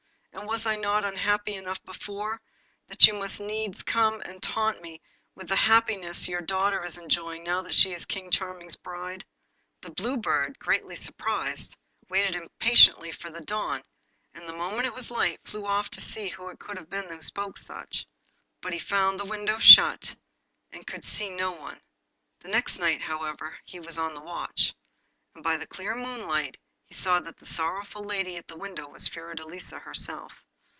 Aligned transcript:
And 0.33 0.47
was 0.49 0.65
I 0.65 0.75
not 0.75 1.05
unhappy 1.05 1.53
enough 1.55 1.83
before, 1.83 2.41
that 2.87 3.05
you 3.05 3.13
must 3.13 3.39
needs 3.39 3.83
come 3.83 4.21
and 4.21 4.41
taunt 4.41 4.81
me 4.81 4.99
with 5.35 5.47
the 5.47 5.55
happiness 5.55 6.27
your 6.27 6.41
daughter 6.41 6.83
is 6.83 6.97
enjoying 6.97 7.43
now 7.43 7.67
she 7.67 7.93
is 7.93 8.05
King 8.05 8.31
Charming's 8.31 8.75
bride?' 8.75 9.23
The 9.81 9.91
Blue 9.91 10.17
Bird, 10.17 10.57
greatly 10.57 10.95
surprised, 10.95 11.75
waited 12.09 12.33
impatiently 12.35 13.11
for 13.11 13.29
the 13.29 13.41
dawn, 13.41 13.83
and 14.33 14.47
the 14.49 14.53
moment 14.53 14.87
it 14.87 14.95
was 14.95 15.11
light 15.11 15.39
flew 15.45 15.67
off 15.67 15.89
to 15.91 16.01
see 16.01 16.29
who 16.29 16.49
it 16.49 16.59
could 16.59 16.77
have 16.77 16.89
been 16.89 17.09
who 17.09 17.21
spoke 17.21 17.59
thus. 17.59 18.03
But 18.61 18.73
he 18.73 18.79
found 18.79 19.19
the 19.19 19.25
window 19.25 19.59
shut, 19.59 20.15
and 20.71 20.87
could 20.87 21.03
see 21.03 21.29
no 21.29 21.51
one. 21.51 21.79
The 22.39 22.47
next 22.47 22.79
night, 22.79 23.01
however, 23.03 23.59
he 23.63 23.79
was 23.79 23.99
on 23.99 24.15
the 24.15 24.21
watch, 24.21 24.73
and 25.35 25.43
by 25.43 25.57
the 25.57 25.67
clear 25.67 25.93
moonlight 25.93 26.57
he 26.85 26.95
saw 26.95 27.21
that 27.21 27.37
the 27.37 27.45
sorrowful 27.45 28.03
lady 28.03 28.35
at 28.35 28.45
the 28.49 28.57
window 28.57 28.85
was 28.89 29.07
Fiordelisa 29.07 29.79
herself. 29.79 30.43